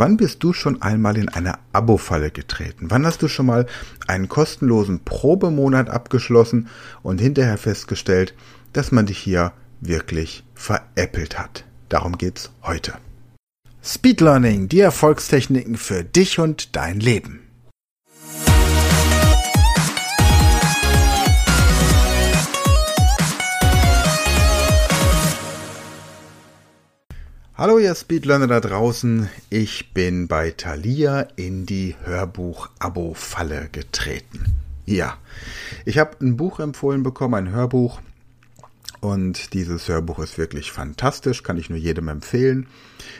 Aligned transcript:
Wann 0.00 0.16
bist 0.16 0.44
du 0.44 0.52
schon 0.52 0.80
einmal 0.80 1.18
in 1.18 1.28
eine 1.28 1.54
Abo-Falle 1.72 2.30
getreten? 2.30 2.88
Wann 2.88 3.04
hast 3.04 3.20
du 3.20 3.26
schon 3.26 3.46
mal 3.46 3.66
einen 4.06 4.28
kostenlosen 4.28 5.00
Probemonat 5.00 5.90
abgeschlossen 5.90 6.68
und 7.02 7.20
hinterher 7.20 7.58
festgestellt, 7.58 8.32
dass 8.72 8.92
man 8.92 9.06
dich 9.06 9.18
hier 9.18 9.52
wirklich 9.80 10.44
veräppelt 10.54 11.36
hat? 11.36 11.64
Darum 11.88 12.16
geht's 12.16 12.52
heute. 12.62 12.92
Speed 13.82 14.20
Learning, 14.20 14.68
die 14.68 14.78
Erfolgstechniken 14.78 15.76
für 15.76 16.04
dich 16.04 16.38
und 16.38 16.76
dein 16.76 17.00
Leben. 17.00 17.47
Hallo 27.58 27.80
ihr 27.80 27.92
Speedlearner 27.92 28.46
da 28.46 28.60
draußen, 28.60 29.28
ich 29.50 29.92
bin 29.92 30.28
bei 30.28 30.52
Thalia 30.52 31.22
in 31.34 31.66
die 31.66 31.96
Hörbuch-Abo-Falle 32.04 33.68
getreten. 33.72 34.54
Ja, 34.86 35.18
ich 35.84 35.98
habe 35.98 36.16
ein 36.20 36.36
Buch 36.36 36.60
empfohlen 36.60 37.02
bekommen, 37.02 37.34
ein 37.34 37.50
Hörbuch 37.50 38.00
und 39.00 39.54
dieses 39.54 39.88
Hörbuch 39.88 40.20
ist 40.20 40.38
wirklich 40.38 40.70
fantastisch, 40.70 41.42
kann 41.42 41.58
ich 41.58 41.68
nur 41.68 41.80
jedem 41.80 42.06
empfehlen. 42.06 42.68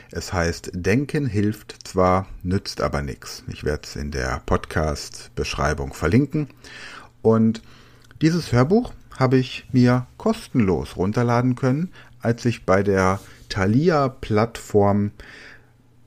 Es 0.09 0.31
heißt 0.31 0.71
Denken 0.73 1.25
hilft 1.25 1.75
zwar, 1.85 2.25
nützt 2.41 2.79
aber 2.79 3.01
nichts. 3.01 3.43
Ich 3.49 3.65
werde 3.65 3.81
es 3.83 3.97
in 3.97 4.09
der 4.09 4.41
Podcast-Beschreibung 4.45 5.93
verlinken 5.93 6.47
und 7.21 7.61
dieses 8.21 8.53
Hörbuch 8.53 8.93
habe 9.17 9.35
ich 9.35 9.67
mir 9.73 10.07
kostenlos 10.15 10.95
runterladen 10.95 11.55
können, 11.55 11.91
als 12.21 12.45
ich 12.45 12.65
bei 12.65 12.83
der 12.83 13.19
Thalia-Plattform, 13.49 15.11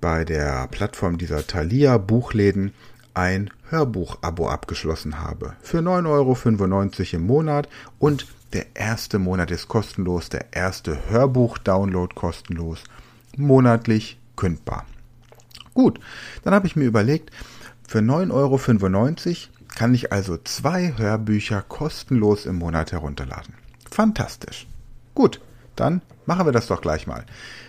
bei 0.01 0.25
der 0.25 0.67
Plattform 0.69 1.19
dieser 1.19 1.47
Thalia-Buchläden 1.47 2.73
ein 3.15 3.51
Hörbuch-Abo 3.69 4.49
abgeschlossen 4.49 5.21
habe. 5.21 5.55
Für 5.61 5.79
9,95 5.79 6.07
Euro 6.09 7.17
im 7.17 7.27
Monat 7.27 7.69
und 7.99 8.27
der 8.53 8.67
erste 8.75 9.19
Monat 9.19 9.51
ist 9.51 9.69
kostenlos, 9.69 10.29
der 10.29 10.53
erste 10.53 11.09
Hörbuch-Download 11.09 12.15
kostenlos, 12.15 12.85
monatlich 13.37 14.19
kündbar. 14.37 14.87
Gut, 15.75 16.01
dann 16.43 16.55
habe 16.55 16.67
ich 16.67 16.77
mir 16.77 16.85
überlegt, 16.85 17.31
für 17.89 18.01
9,95 18.01 18.31
Euro 18.33 18.59
kann 19.75 19.95
ich 19.95 20.13
also 20.13 20.37
zwei 20.37 20.95
Hörbücher 20.97 21.63
kostenlos 21.63 22.45
im 22.45 22.57
Monat 22.57 22.93
herunterladen. 22.93 23.55
Fantastisch. 23.91 24.67
Gut, 25.15 25.41
dann 25.77 26.03
machen 26.27 26.47
wir 26.47 26.53
das 26.53 26.67
doch 26.67 26.81
gleich 26.81 27.07
mal. 27.07 27.25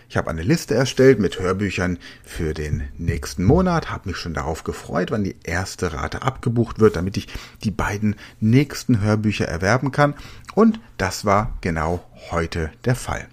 Ich 0.09 0.17
habe 0.17 0.29
eine 0.29 0.43
Liste 0.43 0.75
erstellt 0.75 1.19
mit 1.19 1.39
Hörbüchern 1.39 1.97
für 2.23 2.53
den 2.53 2.83
nächsten 2.97 3.43
Monat, 3.43 3.89
habe 3.89 4.09
mich 4.09 4.17
schon 4.17 4.33
darauf 4.33 4.63
gefreut, 4.63 5.11
wann 5.11 5.23
die 5.23 5.35
erste 5.43 5.93
Rate 5.93 6.21
abgebucht 6.21 6.79
wird, 6.79 6.95
damit 6.95 7.17
ich 7.17 7.27
die 7.63 7.71
beiden 7.71 8.15
nächsten 8.39 9.01
Hörbücher 9.01 9.47
erwerben 9.47 9.91
kann. 9.91 10.13
Und 10.53 10.79
das 10.97 11.25
war 11.25 11.57
genau 11.61 12.03
heute 12.31 12.71
der 12.85 12.95
Fall. 12.95 13.27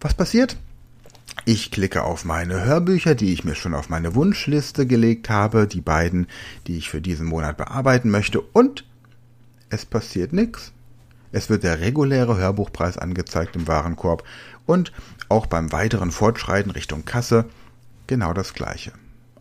Was 0.00 0.14
passiert? 0.14 0.56
Ich 1.44 1.70
klicke 1.70 2.02
auf 2.02 2.24
meine 2.24 2.64
Hörbücher, 2.64 3.14
die 3.14 3.32
ich 3.32 3.44
mir 3.44 3.54
schon 3.54 3.74
auf 3.74 3.88
meine 3.88 4.14
Wunschliste 4.14 4.86
gelegt 4.86 5.30
habe, 5.30 5.66
die 5.66 5.80
beiden, 5.80 6.26
die 6.66 6.76
ich 6.76 6.90
für 6.90 7.00
diesen 7.00 7.26
Monat 7.26 7.56
bearbeiten 7.56 8.10
möchte, 8.10 8.40
und 8.40 8.84
es 9.70 9.84
passiert 9.84 10.32
nichts. 10.32 10.72
Es 11.36 11.50
wird 11.50 11.64
der 11.64 11.80
reguläre 11.80 12.38
Hörbuchpreis 12.38 12.96
angezeigt 12.96 13.56
im 13.56 13.68
Warenkorb 13.68 14.24
und 14.64 14.90
auch 15.28 15.44
beim 15.44 15.70
weiteren 15.70 16.10
Fortschreiten 16.10 16.70
Richtung 16.70 17.04
Kasse 17.04 17.44
genau 18.06 18.32
das 18.32 18.54
gleiche. 18.54 18.92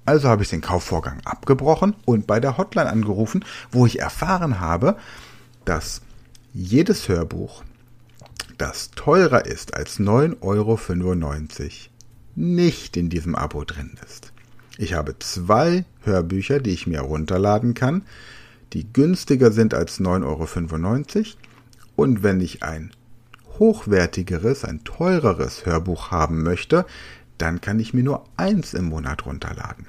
Also 0.03 0.27
habe 0.27 0.43
ich 0.43 0.49
den 0.49 0.59
Kaufvorgang 0.59 1.21
abgebrochen 1.23 1.95
und 2.03 2.27
bei 2.27 2.41
der 2.41 2.57
Hotline 2.57 2.89
angerufen, 2.89 3.45
wo 3.71 3.85
ich 3.85 4.01
erfahren 4.01 4.59
habe, 4.59 4.97
dass 5.63 6.01
jedes 6.51 7.07
Hörbuch, 7.07 7.63
das 8.57 8.91
teurer 8.91 9.45
ist 9.45 9.73
als 9.73 9.97
9,95 9.97 10.41
Euro, 10.41 10.79
nicht 12.35 12.97
in 12.97 13.07
diesem 13.07 13.35
Abo 13.35 13.63
drin 13.63 13.97
ist. 14.05 14.33
Ich 14.77 14.95
habe 14.95 15.17
zwei 15.19 15.85
Hörbücher, 16.01 16.59
die 16.59 16.71
ich 16.71 16.87
mir 16.87 16.97
herunterladen 16.97 17.73
kann, 17.73 18.01
die 18.73 18.91
günstiger 18.91 19.53
sind 19.53 19.73
als 19.73 20.01
9,95 20.01 20.25
Euro 20.25 21.45
und 21.95 22.23
wenn 22.23 22.41
ich 22.41 22.63
ein 22.63 22.91
hochwertigeres, 23.59 24.65
ein 24.65 24.83
teureres 24.83 25.65
Hörbuch 25.65 26.11
haben 26.11 26.43
möchte, 26.43 26.85
dann 27.37 27.61
kann 27.61 27.79
ich 27.79 27.93
mir 27.93 28.03
nur 28.03 28.25
eins 28.37 28.73
im 28.73 28.85
Monat 28.85 29.25
runterladen. 29.25 29.85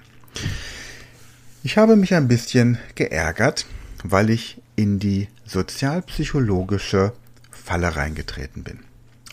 Ich 1.62 1.78
habe 1.78 1.96
mich 1.96 2.14
ein 2.14 2.28
bisschen 2.28 2.78
geärgert, 2.94 3.66
weil 4.04 4.30
ich 4.30 4.60
in 4.76 4.98
die 4.98 5.28
sozialpsychologische 5.44 7.12
Falle 7.50 7.96
reingetreten 7.96 8.62
bin. 8.62 8.80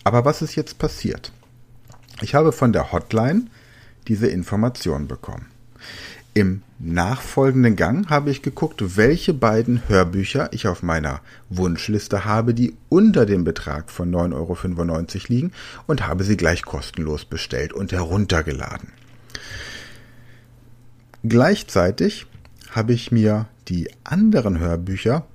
Aber 0.04 0.26
was 0.26 0.42
ist 0.42 0.56
jetzt 0.56 0.80
passiert? 0.80 1.32
Ich 2.22 2.36
habe 2.36 2.52
von 2.52 2.74
der 2.74 2.92
Hotline 2.92 3.48
diese 4.08 4.28
Information 4.28 5.08
bekommen. 5.08 5.48
Im 6.36 6.64
nachfolgenden 6.80 7.76
Gang 7.76 8.10
habe 8.10 8.32
ich 8.32 8.42
geguckt, 8.42 8.98
welche 8.98 9.36
beiden 9.36 9.88
Hörbücher 9.88 10.52
ich 10.52 10.68
auf 10.68 10.82
meiner 10.82 11.22
Wunschliste 11.50 12.26
habe, 12.26 12.56
die 12.56 12.76
unter 12.90 13.28
dem 13.28 13.44
Betrag 13.44 13.92
von 13.92 14.12
9,95 14.12 14.34
Euro 14.34 15.26
liegen 15.28 15.52
und 15.86 16.08
habe 16.08 16.24
sie 16.24 16.36
gleich 16.36 16.64
kostenlos 16.64 17.26
bestellt 17.26 17.72
und 17.72 17.92
heruntergeladen. 17.92 18.90
Gleichzeitig 21.24 22.26
habe 22.72 22.94
ich 22.94 23.12
mir 23.12 23.48
die 23.68 23.92
anderen 24.04 24.58
Hörbücher 24.58 25.28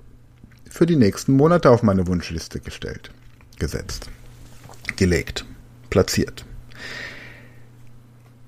für 0.68 0.84
die 0.84 0.96
nächsten 0.96 1.32
Monate 1.32 1.70
auf 1.70 1.84
meine 1.84 2.08
Wunschliste 2.08 2.58
gestellt, 2.58 3.12
gesetzt, 3.60 4.10
gelegt, 4.96 5.46
platziert. 5.90 6.44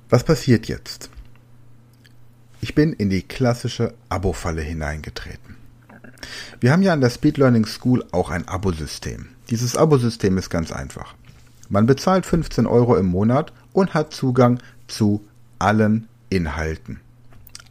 Was 0.08 0.24
passiert 0.24 0.66
jetzt? 0.66 1.10
Ich 2.62 2.74
bin 2.74 2.92
in 2.92 3.08
die 3.08 3.22
klassische 3.22 3.94
Abo-Falle 4.10 4.60
hineingetreten. 4.60 5.56
Wir 6.60 6.72
haben 6.72 6.82
ja 6.82 6.92
an 6.92 7.00
der 7.00 7.08
Speed 7.08 7.38
Learning 7.38 7.64
School 7.64 8.04
auch 8.12 8.30
ein 8.30 8.46
Abo-System. 8.46 9.28
Dieses 9.48 9.76
Abo-System 9.76 10.36
ist 10.36 10.50
ganz 10.50 10.70
einfach. 10.70 11.14
Man 11.70 11.86
bezahlt 11.86 12.26
15 12.26 12.66
Euro 12.66 12.96
im 12.96 13.06
Monat 13.06 13.52
und 13.72 13.94
hat 13.94 14.12
Zugang 14.12 14.60
zu 14.88 15.24
allen 15.58 16.08
Inhalten. 16.28 17.00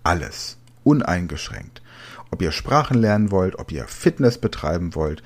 Alles. 0.04 0.58
Uneingeschränkt. 0.84 1.84
Ob 2.32 2.42
ihr 2.42 2.52
Sprachen 2.52 2.98
lernen 2.98 3.30
wollt, 3.30 3.60
ob 3.60 3.72
ihr 3.72 3.86
Fitness 3.86 4.40
betreiben 4.40 4.96
wollt, 4.96 5.22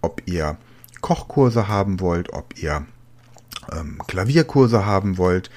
ob 0.00 0.22
ihr 0.26 0.56
Kochkurse 1.02 1.68
haben 1.68 2.00
wollt, 2.00 2.32
ob 2.32 2.58
ihr 2.58 2.86
ähm, 3.72 3.98
Klavierkurse 4.06 4.86
haben 4.86 5.18
wollt, 5.18 5.50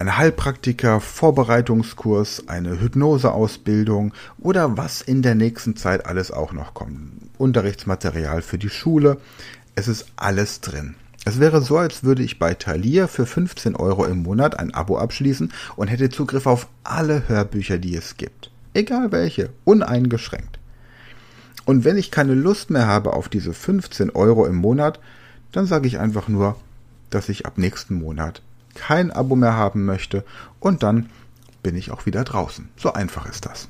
eine 0.00 0.16
Heilpraktiker, 0.16 0.98
Vorbereitungskurs, 0.98 2.48
eine 2.48 2.80
Hypnoseausbildung 2.80 4.14
oder 4.38 4.78
was 4.78 5.02
in 5.02 5.20
der 5.20 5.34
nächsten 5.34 5.76
Zeit 5.76 6.06
alles 6.06 6.30
auch 6.30 6.52
noch 6.52 6.72
kommt. 6.72 7.12
Unterrichtsmaterial 7.36 8.40
für 8.40 8.56
die 8.56 8.70
Schule. 8.70 9.18
Es 9.74 9.88
ist 9.88 10.06
alles 10.16 10.62
drin. 10.62 10.94
Es 11.26 11.38
wäre 11.38 11.60
so, 11.60 11.76
als 11.76 12.02
würde 12.02 12.22
ich 12.22 12.38
bei 12.38 12.54
Thalia 12.54 13.08
für 13.08 13.26
15 13.26 13.76
Euro 13.76 14.06
im 14.06 14.22
Monat 14.22 14.58
ein 14.58 14.72
Abo 14.72 14.96
abschließen 14.96 15.52
und 15.76 15.88
hätte 15.88 16.08
Zugriff 16.08 16.46
auf 16.46 16.66
alle 16.82 17.28
Hörbücher, 17.28 17.76
die 17.76 17.94
es 17.94 18.16
gibt. 18.16 18.50
Egal 18.72 19.12
welche, 19.12 19.50
uneingeschränkt. 19.64 20.58
Und 21.66 21.84
wenn 21.84 21.98
ich 21.98 22.10
keine 22.10 22.34
Lust 22.34 22.70
mehr 22.70 22.86
habe 22.86 23.12
auf 23.12 23.28
diese 23.28 23.52
15 23.52 24.08
Euro 24.08 24.46
im 24.46 24.56
Monat, 24.56 24.98
dann 25.52 25.66
sage 25.66 25.86
ich 25.86 25.98
einfach 25.98 26.28
nur, 26.28 26.56
dass 27.10 27.28
ich 27.28 27.44
ab 27.44 27.58
nächsten 27.58 27.96
Monat 27.96 28.40
kein 28.80 29.10
Abo 29.10 29.36
mehr 29.36 29.54
haben 29.54 29.84
möchte 29.84 30.24
und 30.58 30.82
dann 30.82 31.10
bin 31.62 31.76
ich 31.76 31.90
auch 31.90 32.06
wieder 32.06 32.24
draußen. 32.24 32.70
So 32.76 32.94
einfach 32.94 33.26
ist 33.26 33.44
das. 33.44 33.68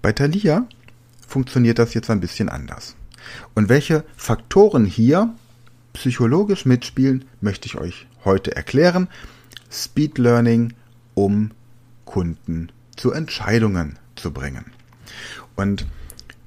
Bei 0.00 0.12
Thalia 0.12 0.68
funktioniert 1.26 1.80
das 1.80 1.92
jetzt 1.94 2.08
ein 2.08 2.20
bisschen 2.20 2.48
anders. 2.48 2.94
Und 3.54 3.68
welche 3.68 4.04
Faktoren 4.16 4.84
hier 4.84 5.34
psychologisch 5.92 6.66
mitspielen, 6.66 7.24
möchte 7.40 7.66
ich 7.66 7.76
euch 7.76 8.06
heute 8.24 8.54
erklären. 8.54 9.08
Speed 9.72 10.18
Learning, 10.18 10.74
um 11.14 11.50
Kunden 12.04 12.70
zu 12.94 13.10
Entscheidungen 13.10 13.98
zu 14.14 14.32
bringen. 14.32 14.66
Und 15.56 15.84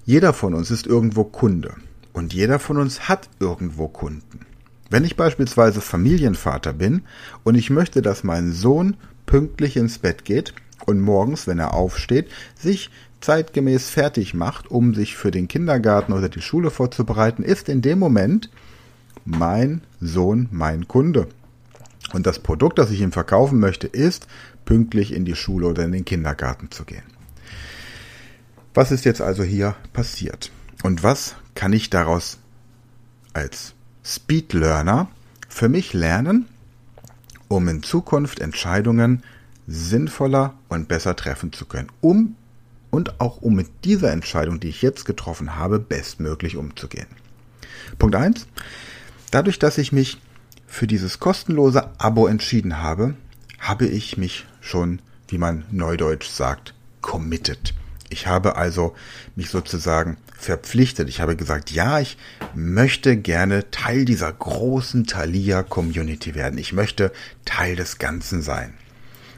jeder 0.06 0.32
von 0.32 0.54
uns 0.54 0.72
ist 0.72 0.88
irgendwo 0.88 1.26
Kunde. 1.26 1.76
Und 2.14 2.34
jeder 2.34 2.60
von 2.60 2.78
uns 2.78 3.10
hat 3.10 3.30
irgendwo 3.40 3.90
Kunden. 3.90 4.47
Wenn 4.90 5.04
ich 5.04 5.16
beispielsweise 5.16 5.82
Familienvater 5.82 6.74
bin 6.74 7.04
und 7.44 7.56
ich 7.56 7.70
möchte, 7.70 8.02
dass 8.02 8.24
mein 8.24 8.52
Sohn 8.52 8.96
pünktlich 9.26 9.76
ins 9.76 10.00
Bett 10.00 10.24
geht 10.24 10.54
und 10.86 11.02
morgens, 11.02 11.48
wenn 11.48 11.60
er 11.60 11.74
aufsteht, 11.74 12.30
sich 12.58 12.90
zeitgemäß 13.20 13.90
fertig 13.90 14.34
macht, 14.34 14.72
um 14.72 14.94
sich 14.94 15.18
für 15.18 15.32
den 15.32 15.48
Kindergarten 15.48 16.14
oder 16.14 16.30
die 16.30 16.42
Schule 16.42 16.72
vorzubereiten, 16.72 17.44
ist 17.44 17.68
in 17.68 17.82
dem 17.82 18.00
Moment 18.00 18.50
mein 19.26 19.82
Sohn 20.00 20.48
mein 20.52 20.88
Kunde. 20.88 21.28
Und 22.14 22.26
das 22.26 22.40
Produkt, 22.40 22.80
das 22.80 22.92
ich 22.92 23.02
ihm 23.02 23.12
verkaufen 23.12 23.60
möchte, 23.60 23.88
ist, 23.88 24.28
pünktlich 24.64 25.14
in 25.14 25.26
die 25.26 25.36
Schule 25.36 25.68
oder 25.68 25.84
in 25.84 25.92
den 25.92 26.06
Kindergarten 26.06 26.72
zu 26.72 26.86
gehen. 26.86 27.04
Was 28.74 28.92
ist 28.92 29.04
jetzt 29.06 29.22
also 29.22 29.44
hier 29.44 29.76
passiert? 29.92 30.52
Und 30.84 31.04
was 31.04 31.36
kann 31.56 31.74
ich 31.74 31.90
daraus 31.90 32.38
als 33.34 33.74
Speed 34.08 34.54
Learner 34.54 35.10
für 35.50 35.68
mich 35.68 35.92
lernen, 35.92 36.48
um 37.50 37.68
in 37.68 37.84
Zukunft 37.84 38.40
Entscheidungen 38.40 39.22
sinnvoller 39.68 40.54
und 40.70 40.88
besser 40.88 41.18
treffen 41.18 41.52
zu 41.52 41.66
können, 41.66 41.92
um 42.00 42.38
und 42.90 43.20
auch 43.20 43.42
um 43.42 43.54
mit 43.54 43.68
dieser 43.84 44.14
Entscheidung, 44.14 44.62
die 44.62 44.70
ich 44.70 44.82
jetzt 44.82 45.04
getroffen 45.04 45.58
habe, 45.58 45.78
bestmöglich 45.78 46.56
umzugehen. 46.56 47.08
Punkt 48.00 48.16
eins: 48.16 48.48
Dadurch, 49.30 49.60
dass 49.60 49.78
ich 49.78 49.92
mich 49.92 50.22
für 50.68 50.88
dieses 50.88 51.20
kostenlose 51.20 51.90
Abo 51.98 52.28
entschieden 52.28 52.82
habe, 52.82 53.16
habe 53.60 53.88
ich 53.88 54.16
mich 54.16 54.46
schon, 54.62 55.02
wie 55.28 55.38
man 55.38 55.66
neudeutsch 55.70 56.30
sagt, 56.30 56.74
committed. 57.02 57.74
Ich 58.10 58.28
habe 58.28 58.56
also 58.56 58.96
mich 59.36 59.50
sozusagen 59.50 60.18
verpflichtet. 60.38 61.10
Ich 61.10 61.20
habe 61.20 61.36
gesagt, 61.36 61.72
ja, 61.72 62.00
ich 62.00 62.18
möchte 62.56 63.18
gerne 63.18 63.70
Teil 63.72 64.06
dieser 64.06 64.32
großen 64.32 65.06
Thalia 65.06 65.64
Community 65.64 66.36
werden. 66.36 66.58
Ich 66.58 66.74
möchte 66.74 67.12
Teil 67.46 67.76
des 67.76 67.98
Ganzen 67.98 68.42
sein. 68.42 68.74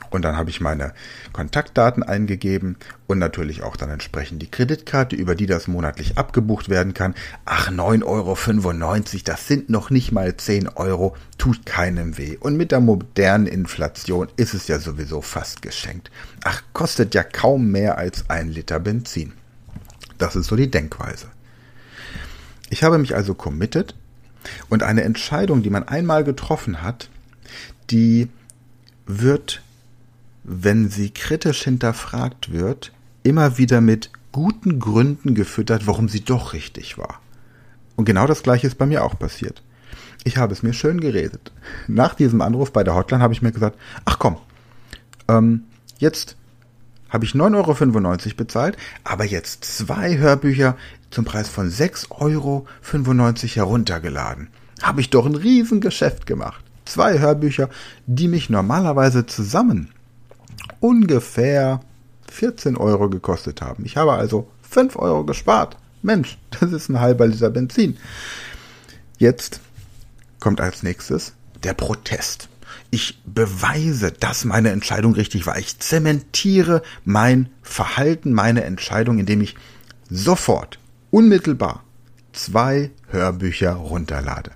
Und 0.10 0.24
dann 0.24 0.38
habe 0.38 0.50
ich 0.50 0.62
meine 0.62 0.94
Kontaktdaten 1.34 2.04
eingegeben 2.04 2.78
und 3.08 3.20
natürlich 3.20 3.64
auch 3.64 3.76
dann 3.76 3.90
entsprechend 3.90 4.42
die 4.42 4.50
Kreditkarte, 4.50 5.16
über 5.16 5.36
die 5.36 5.46
das 5.46 5.68
monatlich 5.68 6.18
abgebucht 6.18 6.70
werden 6.70 6.94
kann. 6.94 7.16
Ach, 7.46 7.70
9,95 7.70 8.06
Euro, 8.06 9.24
das 9.26 9.48
sind 9.48 9.70
noch 9.70 9.90
nicht 9.90 10.12
mal 10.12 10.36
10 10.36 10.70
Euro, 10.70 11.16
tut 11.38 11.66
keinem 11.66 12.18
weh. 12.18 12.38
Und 12.38 12.58
mit 12.58 12.72
der 12.72 12.80
modernen 12.80 13.48
Inflation 13.48 14.28
ist 14.36 14.54
es 14.54 14.68
ja 14.68 14.80
sowieso 14.80 15.22
fast 15.22 15.62
geschenkt. 15.62 16.10
Ach, 16.44 16.64
kostet 16.74 17.14
ja 17.14 17.24
kaum 17.24 17.72
mehr 17.72 17.98
als 17.98 18.30
ein 18.30 18.50
Liter 18.50 18.80
Benzin. 18.80 19.34
Das 20.18 20.36
ist 20.36 20.48
so 20.48 20.56
die 20.56 20.72
Denkweise. 20.72 21.28
Ich 22.70 22.84
habe 22.84 22.98
mich 22.98 23.16
also 23.16 23.34
committed 23.34 23.96
und 24.70 24.84
eine 24.84 25.04
Entscheidung, 25.04 25.64
die 25.64 25.70
man 25.70 25.88
einmal 25.88 26.24
getroffen 26.24 26.82
hat, 26.82 27.10
die 27.90 28.30
wird 29.06 29.62
wenn 30.44 30.90
sie 30.90 31.12
kritisch 31.12 31.64
hinterfragt 31.64 32.52
wird, 32.52 32.92
immer 33.24 33.58
wieder 33.58 33.82
mit 33.82 34.12
guten 34.32 34.80
Gründen 34.80 35.36
gefüttert, 35.36 35.88
warum 35.88 36.10
sie 36.10 36.22
doch 36.22 36.54
richtig 36.54 36.98
war. 36.98 37.20
Und 37.96 38.06
genau 38.06 38.28
das 38.28 38.44
gleiche 38.44 38.68
ist 38.68 38.78
bei 38.78 38.86
mir 38.86 39.04
auch 39.04 39.18
passiert. 39.18 39.62
Ich 40.24 40.38
habe 40.38 40.54
es 40.54 40.64
mir 40.64 40.74
schön 40.74 41.00
geredet. 41.00 41.52
Nach 41.88 42.14
diesem 42.14 42.42
Anruf 42.42 42.72
bei 42.72 42.84
der 42.84 42.96
Hotline 42.96 43.24
habe 43.24 43.34
ich 43.34 43.42
mir 43.42 43.52
gesagt, 43.52 43.78
ach 44.06 44.20
komm, 44.20 44.38
ähm, 45.28 45.64
jetzt 45.98 46.36
habe 47.10 47.26
ich 47.26 47.32
9,95 47.32 48.26
Euro 48.26 48.36
bezahlt, 48.38 48.78
aber 49.04 49.26
jetzt 49.26 49.66
zwei 49.66 50.18
Hörbücher 50.18 50.78
zum 51.10 51.26
Preis 51.26 51.50
von 51.50 51.70
6,95 51.70 52.12
Euro 52.12 52.68
heruntergeladen. 52.84 54.50
Habe 54.82 55.02
ich 55.02 55.10
doch 55.10 55.26
ein 55.26 55.36
Riesengeschäft 55.36 56.26
gemacht. 56.26 56.64
Zwei 56.86 57.20
Hörbücher, 57.20 57.70
die 58.06 58.28
mich 58.28 58.50
normalerweise 58.50 59.26
zusammen 59.26 59.90
ungefähr 60.80 61.82
14 62.32 62.78
Euro 62.78 63.10
gekostet 63.10 63.62
haben. 63.62 63.86
Ich 63.86 63.98
habe 63.98 64.14
also 64.14 64.50
5 64.70 64.96
Euro 64.98 65.24
gespart. 65.24 65.78
Mensch, 66.02 66.38
das 66.60 66.72
ist 66.72 66.90
ein 66.90 67.00
halber 67.00 67.28
Liter 67.28 67.50
Benzin. 67.50 67.98
Jetzt 69.18 69.60
kommt 70.40 70.62
als 70.62 70.84
nächstes 70.84 71.34
der 71.64 71.74
Protest. 71.74 72.48
Ich 72.92 73.22
beweise, 73.26 74.12
dass 74.12 74.46
meine 74.46 74.70
Entscheidung 74.72 75.14
richtig 75.14 75.46
war. 75.46 75.58
Ich 75.58 75.80
zementiere 75.80 76.82
mein 77.04 77.50
Verhalten, 77.62 78.34
meine 78.34 78.64
Entscheidung, 78.64 79.20
indem 79.20 79.42
ich 79.42 79.56
sofort, 80.10 80.80
unmittelbar 81.12 81.84
zwei 82.32 82.92
Hörbücher 83.10 83.74
runterlade. 83.74 84.52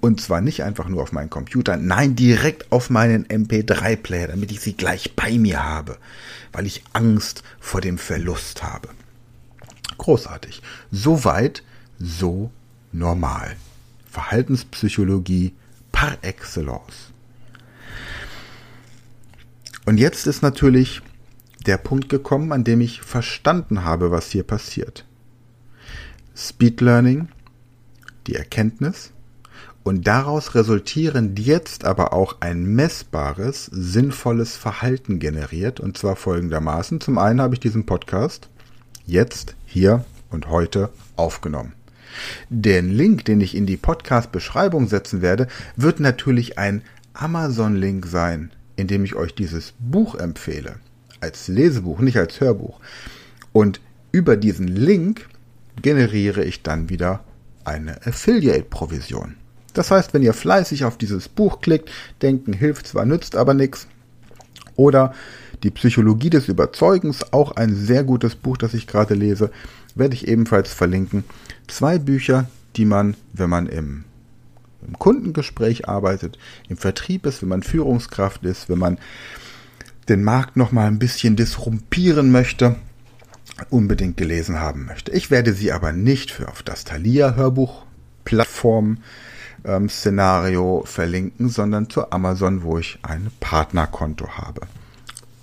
Und 0.00 0.20
zwar 0.20 0.40
nicht 0.40 0.62
einfach 0.62 0.88
nur 0.88 1.02
auf 1.02 1.12
meinen 1.12 1.30
Computer, 1.30 1.76
nein, 1.76 2.14
direkt 2.14 2.70
auf 2.70 2.88
meinen 2.88 3.26
MP3-Player, 3.26 4.28
damit 4.28 4.52
ich 4.52 4.60
sie 4.60 4.74
gleich 4.74 5.16
bei 5.16 5.36
mir 5.38 5.64
habe, 5.64 5.98
weil 6.52 6.66
ich 6.66 6.84
Angst 6.92 7.42
vor 7.58 7.80
dem 7.80 7.98
Verlust 7.98 8.62
habe. 8.62 8.88
Großartig. 9.98 10.62
Soweit, 10.92 11.64
so 11.98 12.52
normal. 12.92 13.56
Verhaltenspsychologie 14.08 15.54
par 15.90 16.16
excellence. 16.22 17.12
Und 19.84 19.98
jetzt 19.98 20.26
ist 20.26 20.42
natürlich 20.42 21.02
der 21.66 21.76
Punkt 21.76 22.08
gekommen, 22.08 22.52
an 22.52 22.62
dem 22.62 22.80
ich 22.80 23.02
verstanden 23.02 23.84
habe, 23.84 24.10
was 24.10 24.30
hier 24.30 24.44
passiert. 24.44 25.04
Speed 26.36 26.80
Learning, 26.80 27.28
die 28.26 28.36
Erkenntnis, 28.36 29.10
und 29.88 30.06
daraus 30.06 30.54
resultierend 30.54 31.38
jetzt 31.38 31.86
aber 31.86 32.12
auch 32.12 32.36
ein 32.40 32.62
messbares, 32.74 33.64
sinnvolles 33.72 34.54
Verhalten 34.54 35.18
generiert. 35.18 35.80
Und 35.80 35.96
zwar 35.96 36.14
folgendermaßen. 36.14 37.00
Zum 37.00 37.16
einen 37.16 37.40
habe 37.40 37.54
ich 37.54 37.60
diesen 37.60 37.86
Podcast 37.86 38.50
jetzt, 39.06 39.56
hier 39.64 40.04
und 40.28 40.50
heute 40.50 40.90
aufgenommen. 41.16 41.72
Den 42.50 42.90
Link, 42.90 43.24
den 43.24 43.40
ich 43.40 43.54
in 43.54 43.64
die 43.64 43.78
Podcast-Beschreibung 43.78 44.88
setzen 44.88 45.22
werde, 45.22 45.48
wird 45.74 46.00
natürlich 46.00 46.58
ein 46.58 46.82
Amazon-Link 47.14 48.04
sein, 48.04 48.50
in 48.76 48.88
dem 48.88 49.06
ich 49.06 49.14
euch 49.14 49.34
dieses 49.34 49.72
Buch 49.78 50.16
empfehle. 50.16 50.74
Als 51.20 51.48
Lesebuch, 51.48 52.00
nicht 52.00 52.18
als 52.18 52.42
Hörbuch. 52.42 52.78
Und 53.54 53.80
über 54.12 54.36
diesen 54.36 54.68
Link 54.68 55.30
generiere 55.80 56.44
ich 56.44 56.62
dann 56.62 56.90
wieder 56.90 57.24
eine 57.64 58.06
Affiliate-Provision. 58.06 59.36
Das 59.78 59.92
heißt, 59.92 60.12
wenn 60.12 60.24
ihr 60.24 60.32
fleißig 60.34 60.84
auf 60.84 60.98
dieses 60.98 61.28
Buch 61.28 61.60
klickt, 61.60 61.88
denken 62.20 62.52
hilft 62.52 62.88
zwar, 62.88 63.04
nützt 63.04 63.36
aber 63.36 63.54
nichts. 63.54 63.86
Oder 64.74 65.14
die 65.62 65.70
Psychologie 65.70 66.30
des 66.30 66.48
Überzeugens, 66.48 67.32
auch 67.32 67.52
ein 67.52 67.76
sehr 67.76 68.02
gutes 68.02 68.34
Buch, 68.34 68.56
das 68.56 68.74
ich 68.74 68.88
gerade 68.88 69.14
lese, 69.14 69.52
werde 69.94 70.14
ich 70.14 70.26
ebenfalls 70.26 70.74
verlinken. 70.74 71.22
Zwei 71.68 72.00
Bücher, 72.00 72.50
die 72.74 72.86
man, 72.86 73.14
wenn 73.32 73.50
man 73.50 73.68
im, 73.68 74.02
im 74.84 74.98
Kundengespräch 74.98 75.88
arbeitet, 75.88 76.40
im 76.68 76.76
Vertrieb 76.76 77.24
ist, 77.24 77.40
wenn 77.42 77.48
man 77.48 77.62
Führungskraft 77.62 78.42
ist, 78.44 78.68
wenn 78.68 78.80
man 78.80 78.98
den 80.08 80.24
Markt 80.24 80.56
noch 80.56 80.72
mal 80.72 80.88
ein 80.88 80.98
bisschen 80.98 81.36
disrumpieren 81.36 82.32
möchte, 82.32 82.74
unbedingt 83.70 84.16
gelesen 84.16 84.58
haben 84.58 84.86
möchte. 84.86 85.12
Ich 85.12 85.30
werde 85.30 85.52
sie 85.52 85.70
aber 85.70 85.92
nicht 85.92 86.32
für 86.32 86.48
auf 86.48 86.64
das 86.64 86.82
Thalia 86.82 87.36
Hörbuch 87.36 87.84
Plattform 88.24 88.98
ähm, 89.68 89.88
Szenario 89.88 90.82
verlinken, 90.86 91.48
sondern 91.48 91.90
zu 91.90 92.10
Amazon, 92.10 92.62
wo 92.62 92.78
ich 92.78 92.98
ein 93.02 93.30
Partnerkonto 93.38 94.30
habe. 94.30 94.62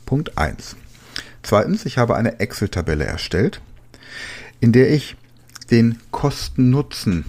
Punkt 0.05 0.38
1. 0.38 0.75
Zweitens, 1.44 1.86
ich 1.86 1.98
habe 1.98 2.15
eine 2.15 2.39
Excel-Tabelle 2.39 3.05
erstellt, 3.05 3.62
in 4.60 4.72
der 4.72 4.91
ich 4.91 5.15
den 5.70 6.00
Kosten-Nutzen, 6.12 7.25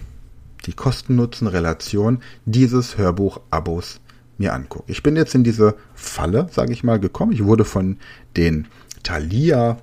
die 0.64 0.72
Kosten-Nutzen-Relation 0.72 2.22
dieses 2.46 2.96
Hörbuch-Abos 2.96 4.00
mir 4.38 4.54
angucke. 4.54 4.90
Ich 4.90 5.02
bin 5.02 5.16
jetzt 5.16 5.34
in 5.34 5.44
diese 5.44 5.76
Falle, 5.94 6.48
sage 6.50 6.72
ich 6.72 6.82
mal, 6.82 6.98
gekommen. 6.98 7.32
Ich 7.32 7.44
wurde 7.44 7.64
von 7.64 7.98
den 8.36 8.68
Thalia 9.02 9.78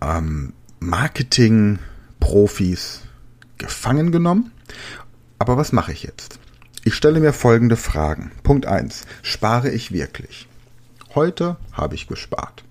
ähm, 0.00 0.52
Marketing-Profis 0.80 3.00
gefangen 3.58 4.12
genommen 4.12 4.52
aber 5.44 5.58
was 5.58 5.72
mache 5.72 5.92
ich 5.92 6.04
jetzt? 6.04 6.38
Ich 6.84 6.94
stelle 6.94 7.20
mir 7.20 7.34
folgende 7.34 7.76
Fragen. 7.76 8.32
Punkt 8.44 8.64
1. 8.64 9.04
Spare 9.20 9.70
ich 9.70 9.92
wirklich? 9.92 10.48
Heute 11.14 11.58
habe 11.70 11.96
ich 11.96 12.06
gespart. 12.06 12.64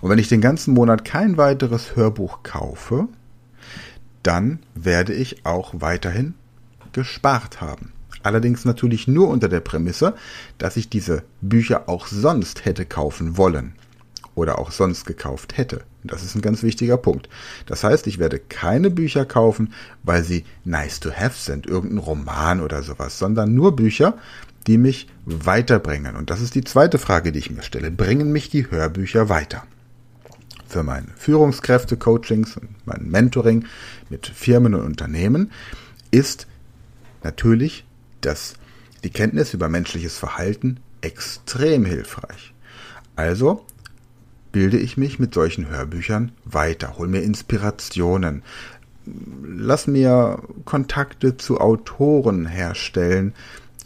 Und 0.00 0.10
wenn 0.10 0.20
ich 0.20 0.28
den 0.28 0.40
ganzen 0.40 0.72
Monat 0.72 1.04
kein 1.04 1.38
weiteres 1.38 1.96
Hörbuch 1.96 2.44
kaufe, 2.44 3.08
dann 4.22 4.60
werde 4.76 5.12
ich 5.12 5.44
auch 5.44 5.72
weiterhin 5.78 6.34
gespart 6.92 7.60
haben. 7.60 7.90
Allerdings 8.22 8.64
natürlich 8.64 9.08
nur 9.08 9.26
unter 9.26 9.48
der 9.48 9.58
Prämisse, 9.58 10.14
dass 10.56 10.76
ich 10.76 10.88
diese 10.88 11.24
Bücher 11.40 11.88
auch 11.88 12.06
sonst 12.06 12.64
hätte 12.64 12.86
kaufen 12.86 13.36
wollen 13.38 13.72
oder 14.36 14.60
auch 14.60 14.70
sonst 14.70 15.04
gekauft 15.04 15.56
hätte. 15.56 15.82
Das 16.04 16.22
ist 16.22 16.34
ein 16.34 16.40
ganz 16.40 16.62
wichtiger 16.62 16.96
Punkt. 16.96 17.28
Das 17.66 17.84
heißt, 17.84 18.06
ich 18.06 18.18
werde 18.18 18.38
keine 18.38 18.90
Bücher 18.90 19.24
kaufen, 19.24 19.74
weil 20.02 20.24
sie 20.24 20.44
nice 20.64 21.00
to 21.00 21.10
have 21.10 21.38
sind, 21.38 21.66
irgendein 21.66 21.98
Roman 21.98 22.60
oder 22.60 22.82
sowas, 22.82 23.18
sondern 23.18 23.54
nur 23.54 23.76
Bücher, 23.76 24.16
die 24.66 24.78
mich 24.78 25.08
weiterbringen. 25.24 26.16
Und 26.16 26.30
das 26.30 26.40
ist 26.40 26.54
die 26.54 26.64
zweite 26.64 26.98
Frage, 26.98 27.32
die 27.32 27.38
ich 27.38 27.50
mir 27.50 27.62
stelle. 27.62 27.90
Bringen 27.90 28.32
mich 28.32 28.50
die 28.50 28.70
Hörbücher 28.70 29.28
weiter? 29.28 29.64
Für 30.66 30.82
meine 30.82 31.08
Führungskräfte-Coachings 31.16 32.56
und 32.56 32.68
mein 32.86 33.10
Mentoring 33.10 33.64
mit 34.08 34.26
Firmen 34.26 34.74
und 34.74 34.84
Unternehmen 34.84 35.50
ist 36.10 36.46
natürlich 37.22 37.84
das 38.20 38.54
die 39.02 39.10
Kenntnis 39.10 39.54
über 39.54 39.68
menschliches 39.68 40.16
Verhalten 40.18 40.78
extrem 41.00 41.84
hilfreich. 41.84 42.52
Also 43.16 43.64
bilde 44.52 44.78
ich 44.78 44.96
mich 44.96 45.18
mit 45.18 45.34
solchen 45.34 45.68
Hörbüchern 45.68 46.32
weiter, 46.44 46.96
hol 46.98 47.08
mir 47.08 47.22
Inspirationen, 47.22 48.42
lass 49.42 49.86
mir 49.86 50.42
Kontakte 50.64 51.36
zu 51.36 51.60
Autoren 51.60 52.46
herstellen, 52.46 53.34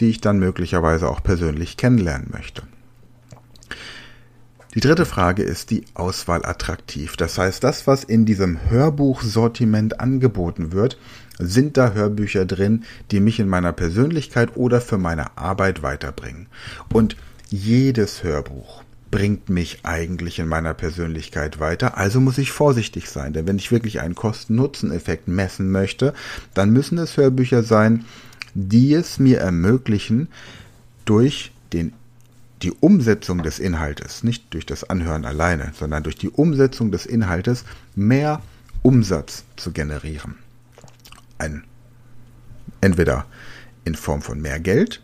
die 0.00 0.11
ich 0.11 0.21
dann 0.21 0.38
möglicherweise 0.38 1.09
auch 1.09 1.23
persönlich 1.23 1.76
kennenlernen 1.76 2.28
möchte. 2.33 2.62
Die 4.75 4.80
dritte 4.80 5.06
Frage 5.06 5.44
ist 5.44 5.71
die 5.71 5.85
Auswahl 5.94 6.44
attraktiv. 6.44 7.16
Das 7.16 7.38
heißt, 7.38 7.62
das, 7.62 7.87
was 7.87 8.02
in 8.02 8.25
diesem 8.25 8.59
Hörbuchsortiment 8.68 10.00
angeboten 10.00 10.73
wird, 10.73 10.99
sind 11.38 11.76
da 11.76 11.92
Hörbücher 11.92 12.44
drin, 12.44 12.83
die 13.12 13.21
mich 13.21 13.38
in 13.38 13.49
meiner 13.49 13.73
Persönlichkeit 13.73 14.56
oder 14.56 14.80
für 14.80 14.99
meine 14.99 15.38
Arbeit 15.38 15.83
weiterbringen. 15.83 16.49
Und 16.92 17.16
jedes 17.50 18.25
Hörbuch 18.25 18.84
bringt 19.14 19.49
mich 19.49 19.78
eigentlich 19.85 20.40
in 20.40 20.49
meiner 20.49 20.75
Persönlichkeit 20.75 21.61
weiter, 21.61 21.97
also 21.97 22.21
muss 22.21 22.37
ich 22.37 22.50
vorsichtig 22.50 23.09
sein, 23.09 23.33
denn 23.33 23.47
wenn 23.47 23.59
ich 23.59 23.71
wirklich 23.71 24.00
einen 24.00 24.16
Kosten-Nutzen-Effekt 24.16 25.28
messen 25.28 25.71
möchte, 25.71 26.14
dann 26.52 26.71
müssen 26.71 26.99
es 26.99 27.16
Hörbücher 27.16 27.62
sein, 27.62 28.06
die 28.54 28.92
es 28.92 29.21
mir 29.21 29.38
ermöglichen, 29.38 30.26
durch 31.04 31.52
den 31.73 31.92
die 32.62 32.73
Umsetzung 32.73 33.44
des 33.44 33.61
Inhaltes, 33.61 34.25
nicht 34.25 34.52
durch 34.52 34.66
das 34.66 34.83
Anhören 34.83 35.25
alleine, 35.25 35.71
sondern 35.78 36.02
durch 36.02 36.16
die 36.16 36.30
Umsetzung 36.30 36.90
des 36.90 37.06
Inhaltes 37.06 37.64
mehr 37.94 38.42
Umsatz 38.83 39.44
zu 39.54 39.71
generieren. 39.71 40.38
Ein, 41.38 41.62
entweder 42.80 43.26
in 43.85 43.94
Form 43.94 44.23
von 44.23 44.40
mehr 44.40 44.59
Geld 44.59 45.02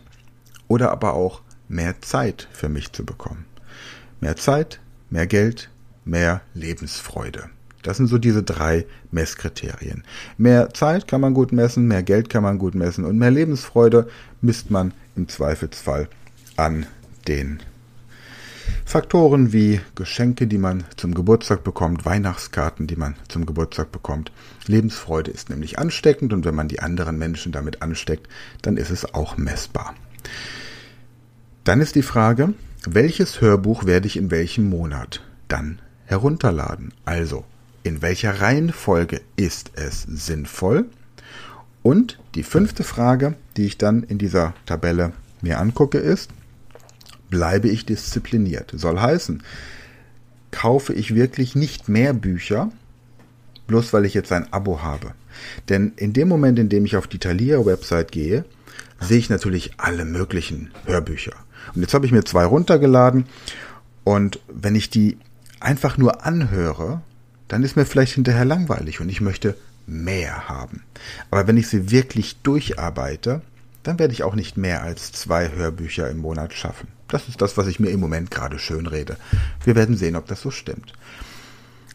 oder 0.67 0.91
aber 0.91 1.13
auch 1.13 1.43
mehr 1.69 2.01
Zeit 2.01 2.49
für 2.51 2.67
mich 2.67 2.91
zu 2.91 3.05
bekommen. 3.05 3.45
Mehr 4.21 4.35
Zeit, 4.35 4.79
mehr 5.09 5.25
Geld, 5.25 5.69
mehr 6.05 6.41
Lebensfreude. 6.53 7.49
Das 7.81 7.97
sind 7.97 8.05
so 8.05 8.19
diese 8.19 8.43
drei 8.43 8.85
Messkriterien. 9.09 10.03
Mehr 10.37 10.69
Zeit 10.73 11.07
kann 11.07 11.21
man 11.21 11.33
gut 11.33 11.51
messen, 11.51 11.87
mehr 11.87 12.03
Geld 12.03 12.29
kann 12.29 12.43
man 12.43 12.59
gut 12.59 12.75
messen 12.75 13.03
und 13.03 13.17
mehr 13.17 13.31
Lebensfreude 13.31 14.07
misst 14.39 14.69
man 14.69 14.93
im 15.15 15.27
Zweifelsfall 15.27 16.07
an 16.55 16.85
den 17.27 17.61
Faktoren 18.85 19.53
wie 19.53 19.81
Geschenke, 19.95 20.45
die 20.45 20.59
man 20.59 20.83
zum 20.97 21.15
Geburtstag 21.15 21.63
bekommt, 21.63 22.05
Weihnachtskarten, 22.05 22.85
die 22.85 22.95
man 22.95 23.15
zum 23.27 23.47
Geburtstag 23.47 23.91
bekommt. 23.91 24.31
Lebensfreude 24.67 25.31
ist 25.31 25.49
nämlich 25.49 25.79
ansteckend 25.79 26.31
und 26.31 26.45
wenn 26.45 26.55
man 26.55 26.67
die 26.67 26.79
anderen 26.79 27.17
Menschen 27.17 27.51
damit 27.51 27.81
ansteckt, 27.81 28.27
dann 28.61 28.77
ist 28.77 28.91
es 28.91 29.15
auch 29.15 29.37
messbar. 29.37 29.95
Dann 31.63 31.81
ist 31.81 31.95
die 31.95 32.03
Frage, 32.03 32.53
welches 32.85 33.41
Hörbuch 33.41 33.85
werde 33.85 34.07
ich 34.07 34.17
in 34.17 34.31
welchem 34.31 34.69
Monat 34.69 35.21
dann 35.47 35.79
herunterladen? 36.05 36.93
Also, 37.05 37.45
in 37.83 38.01
welcher 38.01 38.41
Reihenfolge 38.41 39.21
ist 39.35 39.71
es 39.75 40.01
sinnvoll? 40.03 40.85
Und 41.83 42.19
die 42.35 42.43
fünfte 42.43 42.83
Frage, 42.83 43.35
die 43.57 43.65
ich 43.65 43.77
dann 43.77 44.03
in 44.03 44.17
dieser 44.17 44.53
Tabelle 44.65 45.13
mir 45.41 45.59
angucke, 45.59 45.97
ist, 45.97 46.31
bleibe 47.29 47.69
ich 47.69 47.85
diszipliniert. 47.85 48.71
Soll 48.75 48.99
heißen, 48.99 49.43
kaufe 50.51 50.93
ich 50.93 51.15
wirklich 51.15 51.55
nicht 51.55 51.87
mehr 51.87 52.13
Bücher, 52.13 52.71
bloß 53.67 53.93
weil 53.93 54.05
ich 54.05 54.13
jetzt 54.13 54.31
ein 54.31 54.51
Abo 54.51 54.81
habe. 54.81 55.13
Denn 55.69 55.93
in 55.95 56.13
dem 56.13 56.27
Moment, 56.27 56.59
in 56.59 56.69
dem 56.69 56.85
ich 56.85 56.97
auf 56.97 57.07
die 57.07 57.19
Thalia-Website 57.19 58.11
gehe, 58.11 58.43
sehe 58.99 59.17
ich 59.17 59.29
natürlich 59.29 59.73
alle 59.77 60.05
möglichen 60.05 60.71
Hörbücher. 60.85 61.33
Und 61.75 61.81
jetzt 61.81 61.93
habe 61.93 62.05
ich 62.05 62.11
mir 62.11 62.23
zwei 62.23 62.45
runtergeladen 62.45 63.25
und 64.03 64.39
wenn 64.47 64.75
ich 64.75 64.89
die 64.89 65.17
einfach 65.59 65.97
nur 65.97 66.25
anhöre, 66.25 67.01
dann 67.47 67.63
ist 67.63 67.75
mir 67.75 67.85
vielleicht 67.85 68.15
hinterher 68.15 68.45
langweilig 68.45 68.99
und 68.99 69.09
ich 69.09 69.21
möchte 69.21 69.55
mehr 69.85 70.47
haben. 70.47 70.83
Aber 71.29 71.47
wenn 71.47 71.57
ich 71.57 71.67
sie 71.67 71.91
wirklich 71.91 72.41
durcharbeite, 72.41 73.41
dann 73.83 73.99
werde 73.99 74.13
ich 74.13 74.23
auch 74.23 74.35
nicht 74.35 74.57
mehr 74.57 74.83
als 74.83 75.11
zwei 75.11 75.51
Hörbücher 75.51 76.09
im 76.09 76.19
Monat 76.19 76.53
schaffen. 76.53 76.87
Das 77.07 77.27
ist 77.27 77.41
das, 77.41 77.57
was 77.57 77.67
ich 77.67 77.79
mir 77.79 77.89
im 77.89 77.99
Moment 77.99 78.31
gerade 78.31 78.57
schön 78.59 78.87
rede. 78.87 79.17
Wir 79.63 79.75
werden 79.75 79.97
sehen, 79.97 80.15
ob 80.15 80.27
das 80.27 80.41
so 80.41 80.51
stimmt. 80.51 80.93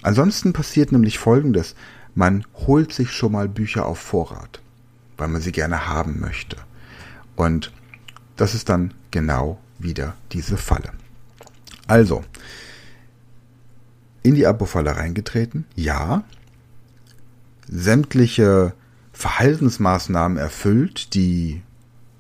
Ansonsten 0.03 0.53
passiert 0.53 0.93
nämlich 0.93 1.19
Folgendes. 1.19 1.75
Man 2.15 2.45
holt 2.55 2.93
sich 2.93 3.13
schon 3.13 3.33
mal 3.33 3.49
Bücher 3.49 3.87
auf 3.87 3.99
Vorrat, 3.99 4.61
weil 5.17 5.29
man 5.29 5.41
sie 5.41 5.53
gerne 5.53 5.87
haben 5.87 6.21
möchte. 6.21 6.57
Und 7.35 7.73
das 8.37 8.55
ist 8.55 8.69
dann 8.69 8.93
genau 9.17 9.59
wieder 9.79 10.15
diese 10.33 10.59
Falle. 10.59 10.93
Also, 11.87 12.23
in 14.23 14.35
die 14.35 14.47
Abo-Falle 14.47 14.95
reingetreten? 14.95 15.65
Ja. 15.75 16.25
Sämtliche 17.67 18.75
Verhaltensmaßnahmen 19.15 20.37
erfüllt, 20.37 21.15
die 21.15 21.63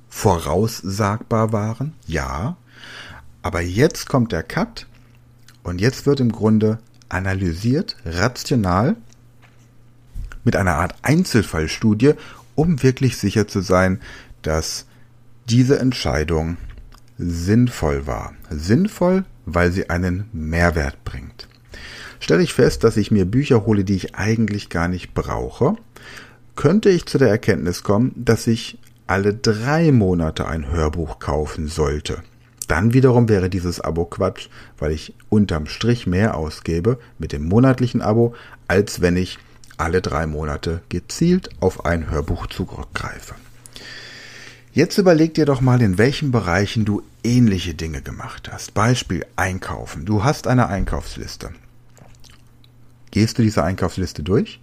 voraussagbar 0.08 1.52
waren? 1.52 1.92
Ja. 2.06 2.56
Aber 3.42 3.60
jetzt 3.60 4.08
kommt 4.08 4.32
der 4.32 4.42
Cut 4.42 4.86
und 5.64 5.82
jetzt 5.82 6.06
wird 6.06 6.20
im 6.20 6.32
Grunde 6.32 6.78
analysiert, 7.10 7.96
rational, 8.06 8.96
mit 10.44 10.56
einer 10.56 10.76
Art 10.76 10.94
Einzelfallstudie, 11.02 12.14
um 12.54 12.82
wirklich 12.82 13.18
sicher 13.18 13.46
zu 13.46 13.60
sein, 13.60 14.00
dass 14.40 14.86
diese 15.50 15.78
Entscheidung 15.78 16.56
sinnvoll 17.18 18.06
war. 18.06 18.35
Sinnvoll, 18.50 19.25
weil 19.44 19.73
sie 19.73 19.90
einen 19.90 20.28
Mehrwert 20.32 21.04
bringt. 21.04 21.49
Stelle 22.20 22.42
ich 22.42 22.54
fest, 22.54 22.85
dass 22.85 22.96
ich 22.96 23.11
mir 23.11 23.25
Bücher 23.25 23.66
hole, 23.66 23.85
die 23.85 23.96
ich 23.96 24.14
eigentlich 24.14 24.68
gar 24.68 24.88
nicht 24.88 25.14
brauche, 25.14 25.76
könnte 26.56 26.88
ich 26.88 27.06
zu 27.06 27.18
der 27.18 27.28
Erkenntnis 27.28 27.82
kommen, 27.82 28.12
dass 28.16 28.46
ich 28.46 28.78
alle 29.06 29.35
drei 29.35 29.92
Monate 29.92 30.46
ein 30.49 30.70
Hörbuch 30.70 31.18
kaufen 31.18 31.68
sollte. 31.68 32.23
Dann 32.66 32.92
wiederum 32.92 33.28
wäre 33.28 33.49
dieses 33.49 33.80
Abo 33.80 34.06
Quatsch, 34.06 34.49
weil 34.78 34.90
ich 34.90 35.14
unterm 35.28 35.66
Strich 35.66 36.06
mehr 36.06 36.37
ausgebe 36.37 36.99
mit 37.18 37.32
dem 37.32 37.46
monatlichen 37.46 38.02
Abo, 38.02 38.35
als 38.66 39.00
wenn 39.00 39.16
ich 39.16 39.38
alle 39.76 40.00
drei 40.00 40.26
Monate 40.26 40.80
gezielt 40.88 41.50
auf 41.61 41.85
ein 41.85 42.11
Hörbuch 42.11 42.46
zurückgreife. 42.49 43.35
Jetzt 44.76 44.99
überleg 44.99 45.33
dir 45.33 45.47
doch 45.47 45.62
mal, 45.62 45.80
in 45.80 45.97
welchen 45.97 46.33
Bereichen 46.33 46.85
du 46.85 47.02
ähnliche 47.25 47.73
Dinge 47.73 48.02
gemacht 48.02 48.50
hast. 48.52 48.75
Beispiel 48.75 49.25
Einkaufen. 49.35 50.04
Du 50.04 50.23
hast 50.23 50.47
eine 50.47 50.68
Einkaufsliste. 50.68 51.49
Gehst 53.11 53.38
du 53.38 53.42
diese 53.42 53.64
Einkaufsliste 53.64 54.23
durch? 54.23 54.61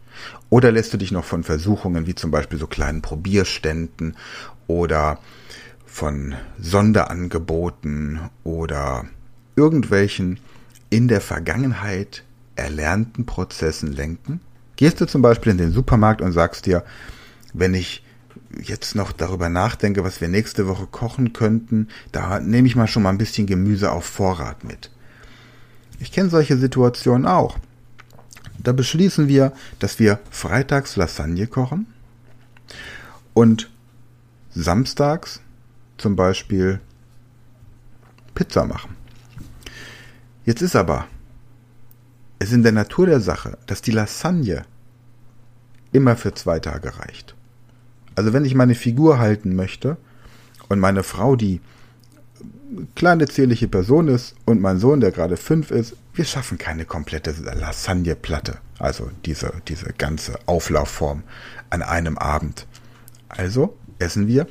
Oder 0.51 0.72
lässt 0.72 0.93
du 0.93 0.98
dich 0.98 1.12
noch 1.12 1.25
von 1.25 1.43
Versuchungen 1.43 2.05
wie 2.05 2.13
zum 2.13 2.29
Beispiel 2.29 2.60
so 2.60 2.67
kleinen 2.67 3.01
Probierständen 3.01 4.15
oder 4.67 5.17
von 5.88 6.36
Sonderangeboten 6.60 8.20
oder 8.43 9.05
irgendwelchen 9.55 10.39
in 10.91 11.08
der 11.08 11.22
Vergangenheit 11.22 12.24
erlernten 12.55 13.25
Prozessen 13.25 13.91
lenken? 13.91 14.41
Gehst 14.75 15.01
du 15.01 15.08
zum 15.08 15.24
Beispiel 15.24 15.53
in 15.53 15.58
den 15.58 15.72
Supermarkt 15.72 16.22
und 16.22 16.34
sagst 16.34 16.67
dir, 16.67 16.86
wenn 17.55 17.74
ich 17.74 18.02
jetzt 18.61 18.95
noch 18.95 19.11
darüber 19.11 19.49
nachdenke, 19.49 20.03
was 20.03 20.21
wir 20.21 20.27
nächste 20.27 20.67
Woche 20.67 20.87
kochen 20.87 21.33
könnten, 21.33 21.87
da 22.11 22.39
nehme 22.39 22.67
ich 22.67 22.75
mal 22.75 22.87
schon 22.87 23.03
mal 23.03 23.09
ein 23.09 23.17
bisschen 23.17 23.47
Gemüse 23.47 23.91
auf 23.91 24.05
Vorrat 24.05 24.63
mit. 24.63 24.91
Ich 25.99 26.11
kenne 26.11 26.29
solche 26.29 26.57
Situationen 26.57 27.27
auch. 27.27 27.57
Da 28.59 28.71
beschließen 28.71 29.27
wir, 29.27 29.53
dass 29.79 29.99
wir 29.99 30.19
freitags 30.29 30.95
Lasagne 30.95 31.47
kochen 31.47 31.87
und 33.33 33.69
samstags 34.51 35.41
zum 35.97 36.15
Beispiel 36.15 36.79
Pizza 38.35 38.65
machen. 38.65 38.95
Jetzt 40.45 40.61
ist 40.61 40.75
aber 40.75 41.07
es 42.39 42.51
in 42.51 42.63
der 42.63 42.71
Natur 42.71 43.05
der 43.05 43.21
Sache, 43.21 43.57
dass 43.67 43.81
die 43.81 43.91
Lasagne 43.91 44.65
immer 45.91 46.15
für 46.15 46.33
zwei 46.33 46.59
Tage 46.59 46.97
reicht. 46.99 47.35
Also 48.15 48.34
wenn 48.34 48.46
ich 48.46 48.55
meine 48.55 48.75
Figur 48.75 49.20
halten 49.20 49.55
möchte 49.55 49.98
und 50.70 50.79
meine 50.79 51.03
Frau, 51.03 51.36
die 51.36 51.62
kleine 52.96 53.27
zierliche 53.27 53.67
Person 53.67 54.08
ist 54.08 54.36
und 54.46 54.62
mein 54.62 54.79
Sohn, 54.79 55.00
der 55.00 55.12
gerade 55.12 55.38
fünf 55.38 55.72
ist, 55.72 55.96
wir 56.13 56.25
schaffen 56.25 56.58
keine 56.58 56.86
komplette 56.86 57.34
Lasagneplatte, 57.41 58.58
also 58.79 59.10
diese, 59.25 59.53
diese 59.67 59.93
ganze 59.98 60.39
Auflaufform 60.46 61.24
an 61.70 61.82
einem 61.82 62.17
Abend. 62.17 62.67
Also 63.29 63.75
essen 64.00 64.27
wir 64.27 64.48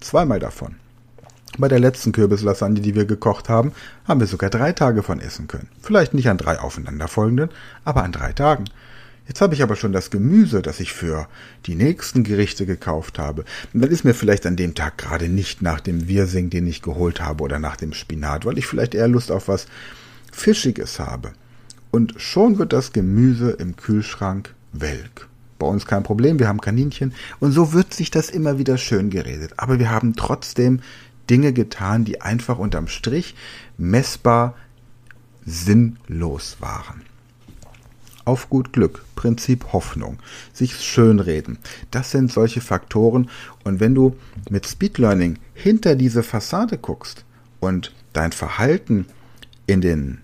zweimal 0.00 0.40
davon. 0.40 0.76
Bei 1.58 1.68
der 1.68 1.78
letzten 1.78 2.12
Kürbislasagne, 2.12 2.80
die 2.80 2.94
wir 2.94 3.06
gekocht 3.06 3.48
haben, 3.48 3.72
haben 4.06 4.20
wir 4.20 4.26
sogar 4.26 4.50
drei 4.50 4.72
Tage 4.72 5.02
von 5.02 5.20
essen 5.20 5.48
können. 5.48 5.68
Vielleicht 5.80 6.12
nicht 6.12 6.28
an 6.28 6.36
drei 6.36 6.58
aufeinanderfolgenden, 6.58 7.48
aber 7.84 8.04
an 8.04 8.12
drei 8.12 8.32
Tagen. 8.32 8.64
Jetzt 9.28 9.40
habe 9.40 9.54
ich 9.54 9.62
aber 9.62 9.74
schon 9.74 9.92
das 9.92 10.10
Gemüse, 10.10 10.62
das 10.62 10.78
ich 10.78 10.92
für 10.92 11.28
die 11.66 11.74
nächsten 11.74 12.22
Gerichte 12.22 12.64
gekauft 12.64 13.18
habe. 13.18 13.44
Und 13.72 13.82
dann 13.82 13.90
ist 13.90 14.04
mir 14.04 14.14
vielleicht 14.14 14.46
an 14.46 14.56
dem 14.56 14.74
Tag 14.74 14.98
gerade 14.98 15.28
nicht 15.28 15.62
nach 15.62 15.80
dem 15.80 16.06
Wirsing, 16.06 16.48
den 16.48 16.66
ich 16.66 16.80
geholt 16.80 17.20
habe, 17.20 17.42
oder 17.42 17.58
nach 17.58 17.76
dem 17.76 17.92
Spinat, 17.92 18.44
weil 18.44 18.58
ich 18.58 18.66
vielleicht 18.66 18.94
eher 18.94 19.08
Lust 19.08 19.32
auf 19.32 19.48
was 19.48 19.66
Fischiges 20.32 21.00
habe. 21.00 21.32
Und 21.90 22.14
schon 22.18 22.58
wird 22.58 22.72
das 22.72 22.92
Gemüse 22.92 23.50
im 23.50 23.74
Kühlschrank 23.74 24.54
welk. 24.72 25.28
Bei 25.58 25.66
uns 25.66 25.86
kein 25.86 26.02
Problem, 26.02 26.38
wir 26.38 26.46
haben 26.46 26.60
Kaninchen. 26.60 27.12
Und 27.40 27.50
so 27.50 27.72
wird 27.72 27.94
sich 27.94 28.10
das 28.10 28.30
immer 28.30 28.58
wieder 28.58 28.78
schön 28.78 29.10
geredet. 29.10 29.54
Aber 29.56 29.78
wir 29.78 29.90
haben 29.90 30.14
trotzdem 30.14 30.80
Dinge 31.28 31.52
getan, 31.52 32.04
die 32.04 32.20
einfach 32.20 32.58
unterm 32.58 32.86
Strich 32.86 33.34
messbar 33.76 34.54
sinnlos 35.44 36.58
waren 36.60 37.02
auf 38.26 38.50
gut 38.50 38.72
Glück, 38.72 39.04
Prinzip 39.14 39.72
Hoffnung, 39.72 40.18
sich 40.52 40.78
schönreden. 40.78 41.58
Das 41.90 42.10
sind 42.10 42.30
solche 42.30 42.60
Faktoren. 42.60 43.30
Und 43.64 43.80
wenn 43.80 43.94
du 43.94 44.16
mit 44.50 44.66
Speed 44.66 44.98
Learning 44.98 45.38
hinter 45.54 45.94
diese 45.94 46.22
Fassade 46.22 46.76
guckst 46.76 47.24
und 47.60 47.94
dein 48.12 48.32
Verhalten 48.32 49.06
in 49.66 49.80
den 49.80 50.18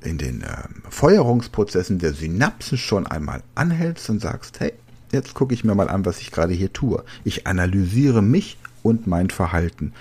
in 0.00 0.16
den 0.16 0.42
äh, 0.42 0.62
Feuerungsprozessen 0.88 1.98
der 1.98 2.12
Synapsen 2.12 2.78
schon 2.78 3.08
einmal 3.08 3.42
anhältst 3.56 4.08
und 4.10 4.20
sagst, 4.20 4.60
hey, 4.60 4.72
jetzt 5.10 5.34
gucke 5.34 5.54
ich 5.54 5.64
mir 5.64 5.74
mal 5.74 5.88
an, 5.88 6.04
was 6.04 6.20
ich 6.20 6.30
gerade 6.30 6.54
hier 6.54 6.72
tue. 6.72 7.02
Ich 7.24 7.48
analysiere 7.48 8.22
mich 8.22 8.58
und 8.84 9.08
mein 9.08 9.28
Verhalten. 9.28 9.92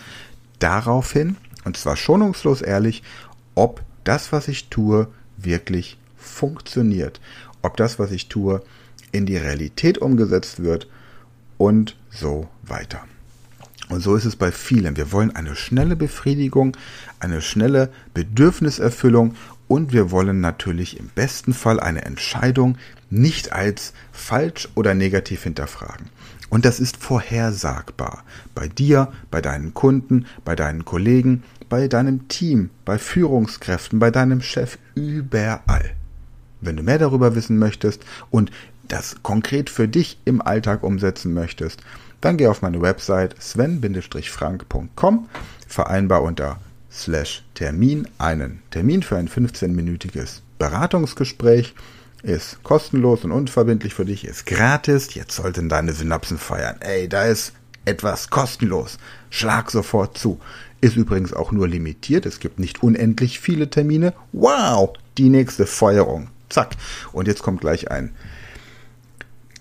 Daraufhin, 0.59 1.35
und 1.65 1.77
zwar 1.77 1.95
schonungslos 1.95 2.61
ehrlich, 2.61 3.01
ob 3.55 3.81
das, 4.03 4.31
was 4.31 4.47
ich 4.47 4.69
tue, 4.69 5.07
wirklich 5.35 5.97
funktioniert, 6.17 7.21
ob 7.61 7.77
das, 7.77 7.99
was 7.99 8.11
ich 8.11 8.27
tue, 8.27 8.61
in 9.11 9.25
die 9.25 9.37
Realität 9.37 9.97
umgesetzt 9.97 10.63
wird 10.63 10.87
und 11.57 11.95
so 12.09 12.47
weiter. 12.63 13.03
Und 13.89 14.01
so 14.01 14.15
ist 14.15 14.25
es 14.25 14.35
bei 14.35 14.51
vielen. 14.51 14.97
Wir 14.97 15.11
wollen 15.11 15.35
eine 15.35 15.55
schnelle 15.55 15.95
Befriedigung, 15.95 16.75
eine 17.19 17.41
schnelle 17.41 17.89
Bedürfniserfüllung 18.13 19.35
und 19.67 19.93
wir 19.93 20.11
wollen 20.11 20.41
natürlich 20.41 20.99
im 20.99 21.09
besten 21.09 21.53
Fall 21.53 21.79
eine 21.79 22.03
Entscheidung 22.03 22.77
nicht 23.09 23.53
als 23.53 23.93
falsch 24.11 24.67
oder 24.75 24.93
negativ 24.93 25.43
hinterfragen. 25.43 26.09
Und 26.49 26.65
das 26.65 26.79
ist 26.79 26.97
vorhersagbar. 26.97 28.23
Bei 28.55 28.67
dir, 28.67 29.11
bei 29.31 29.41
deinen 29.41 29.73
Kunden, 29.73 30.25
bei 30.45 30.55
deinen 30.55 30.85
Kollegen, 30.85 31.43
bei 31.69 31.87
deinem 31.87 32.27
Team, 32.29 32.69
bei 32.85 32.97
Führungskräften, 32.97 33.99
bei 33.99 34.11
deinem 34.11 34.41
Chef, 34.41 34.77
überall. 34.95 35.95
Wenn 36.61 36.77
du 36.77 36.83
mehr 36.83 36.97
darüber 36.97 37.35
wissen 37.35 37.57
möchtest 37.57 38.03
und 38.31 38.51
das 38.87 39.17
konkret 39.23 39.69
für 39.69 39.87
dich 39.87 40.19
im 40.25 40.41
Alltag 40.41 40.83
umsetzen 40.83 41.33
möchtest, 41.33 41.81
dann 42.21 42.37
geh 42.37 42.47
auf 42.47 42.61
meine 42.61 42.81
Website 42.81 43.35
sven-frank.com, 43.39 45.29
vereinbar 45.67 46.23
unter 46.23 46.59
slash 46.91 47.43
Termin 47.53 48.07
einen 48.17 48.61
Termin 48.71 49.03
für 49.03 49.17
ein 49.17 49.29
15-minütiges 49.29 50.41
Beratungsgespräch. 50.57 51.75
Ist 52.23 52.63
kostenlos 52.63 53.23
und 53.23 53.31
unverbindlich 53.31 53.93
für 53.93 54.05
dich, 54.05 54.25
ist 54.25 54.47
gratis. 54.47 55.13
Jetzt 55.13 55.35
sollten 55.35 55.69
deine 55.69 55.93
Synapsen 55.93 56.39
feiern. 56.39 56.77
Ey, 56.79 57.07
da 57.07 57.25
ist 57.25 57.53
etwas 57.85 58.29
kostenlos. 58.29 58.97
Schlag 59.29 59.69
sofort 59.69 60.17
zu. 60.17 60.39
Ist 60.81 60.95
übrigens 60.95 61.33
auch 61.33 61.51
nur 61.51 61.67
limitiert. 61.67 62.25
Es 62.25 62.39
gibt 62.39 62.59
nicht 62.59 62.81
unendlich 62.81 63.39
viele 63.39 63.69
Termine. 63.69 64.13
Wow, 64.31 64.93
die 65.17 65.29
nächste 65.29 65.67
Feuerung. 65.67 66.29
Zack. 66.49 66.75
Und 67.11 67.27
jetzt 67.27 67.43
kommt 67.43 67.61
gleich 67.61 67.91
ein 67.91 68.15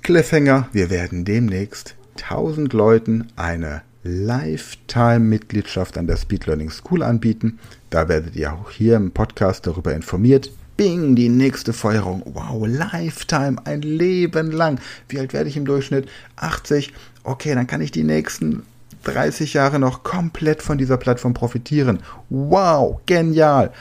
Cliffhanger. 0.03 0.69
Wir 0.73 0.91
werden 0.91 1.25
demnächst 1.25 1.97
1000 2.17 2.73
Leuten 2.73 3.29
eine 3.37 3.83
Lifetime-Mitgliedschaft 4.05 5.99
an 5.99 6.07
der 6.07 6.17
Speed 6.17 6.47
Learning 6.47 6.71
School 6.71 7.03
anbieten. 7.03 7.59
Da 7.91 8.09
werdet 8.09 8.37
ihr 8.37 8.53
auch 8.53 8.71
hier 8.71 8.97
im 8.97 9.11
Podcast 9.11 9.67
darüber 9.67 9.95
informiert. 9.95 10.53
Bing, 10.77 11.17
die 11.17 11.29
nächste 11.29 11.73
Feuerung. 11.73 12.23
Wow, 12.25 12.67
Lifetime, 12.69 13.57
ein 13.65 13.83
Leben 13.83 14.53
lang. 14.53 14.79
Wie 15.09 15.19
alt 15.19 15.33
werde 15.33 15.49
ich 15.49 15.57
im 15.57 15.65
Durchschnitt? 15.65 16.09
80. 16.37 16.93
Okay, 17.25 17.55
dann 17.55 17.67
kann 17.67 17.81
ich 17.81 17.91
die 17.91 18.05
nächsten 18.05 18.63
30 19.05 19.55
Jahre 19.55 19.79
noch 19.79 20.03
komplett 20.03 20.63
von 20.63 20.79
dieser 20.79 20.99
Plattform 20.99 21.35
profitieren. 21.35 22.01
Wow, 22.29 23.01
genial. 23.07 23.73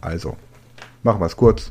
Also, 0.00 0.36
machen 1.02 1.20
wir 1.20 1.26
es 1.26 1.36
kurz 1.36 1.70